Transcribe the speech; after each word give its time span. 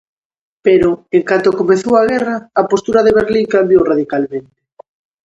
Pero, 0.65 0.89
en 1.15 1.21
canto 1.29 1.57
comezou 1.61 1.93
a 1.97 2.07
guerra, 2.11 2.35
a 2.61 2.63
postura 2.71 3.01
de 3.05 3.15
Berlín 3.19 3.51
cambiou 3.55 3.81
radicalmente. 3.91 4.57